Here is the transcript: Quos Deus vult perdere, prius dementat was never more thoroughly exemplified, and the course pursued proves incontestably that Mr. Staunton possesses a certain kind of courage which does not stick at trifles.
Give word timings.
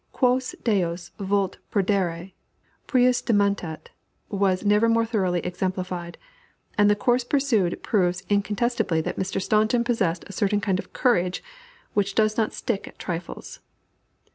Quos 0.13 0.55
Deus 0.63 1.11
vult 1.19 1.59
perdere, 1.69 2.31
prius 2.87 3.21
dementat 3.21 3.89
was 4.29 4.65
never 4.65 4.89
more 4.89 5.05
thoroughly 5.05 5.41
exemplified, 5.41 6.17
and 6.75 6.89
the 6.89 6.95
course 6.95 7.23
pursued 7.23 7.77
proves 7.83 8.23
incontestably 8.27 8.99
that 8.99 9.17
Mr. 9.19 9.39
Staunton 9.39 9.83
possesses 9.83 10.23
a 10.25 10.33
certain 10.33 10.59
kind 10.59 10.79
of 10.79 10.91
courage 10.91 11.43
which 11.93 12.15
does 12.15 12.35
not 12.35 12.51
stick 12.51 12.87
at 12.87 12.97
trifles. 12.97 13.59